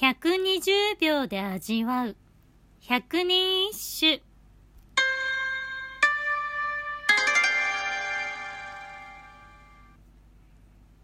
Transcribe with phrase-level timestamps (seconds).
[0.00, 2.16] 120秒で味わう。
[2.82, 4.22] 百人一首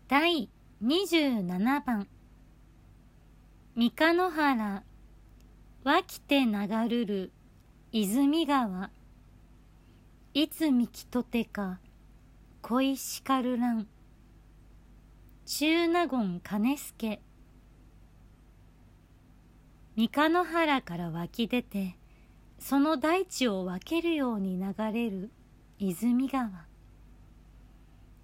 [0.06, 0.48] 第
[0.80, 2.06] 27番
[3.74, 4.84] 三日野原
[5.82, 7.32] 湧きて流るる
[7.90, 8.90] 泉川。
[10.34, 11.80] いつみきとてか
[12.62, 13.88] 恋しかるらん。
[15.46, 17.20] 中納言金助。
[19.96, 21.96] 三日野原から湧き出て
[22.58, 25.30] その大地を分けるように流れる
[25.78, 26.66] 泉川。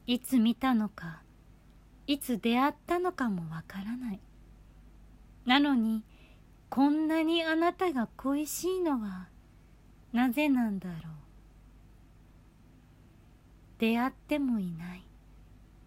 [0.06, 1.22] いつ見たのか
[2.08, 4.20] いつ出会ったのかもわからない。
[5.46, 6.02] なのに
[6.68, 9.28] こんなにあなたが恋しいのは
[10.12, 10.98] なぜなんだろう。
[13.78, 15.04] 出会ってもいない。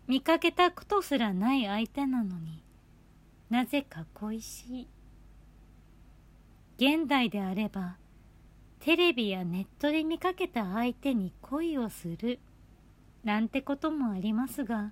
[0.07, 2.63] 見かけたことすらない相手なのに
[3.49, 4.87] なぜか恋しい。
[6.77, 7.97] 現代であれば
[8.79, 12.39] テレビやネットで見かけた相手に恋をする
[13.23, 14.91] なんてこともありますが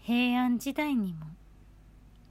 [0.00, 1.26] 平安時代にも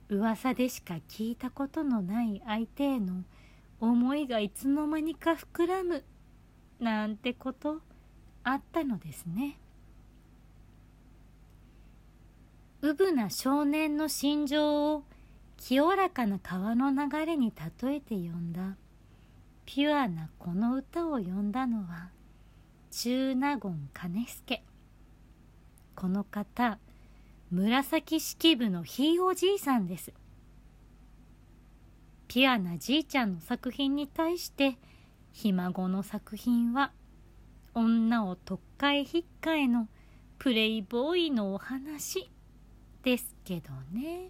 [0.09, 3.23] 噂でしか聞いたことのない相手への
[3.80, 6.03] 思いがいつの間にか膨らむ
[6.80, 7.81] なんてこと
[8.44, 9.59] あったのですね。
[12.81, 15.03] うぶな少年の心情を
[15.58, 18.77] 清らかな川の流れに例えて読んだ。
[19.66, 22.09] ピュアなこの歌を詠んだのは
[22.91, 24.64] 中納言兼助。
[25.95, 26.80] この方
[27.52, 30.14] 紫式部のひいおじいさんです。
[32.27, 34.77] ピュアなじいちゃんの作品に対して
[35.31, 36.92] ひ孫の作品は
[37.73, 39.88] 女を特会引っかえの
[40.39, 42.30] プレイボーイのお話
[43.03, 44.30] ですけどね。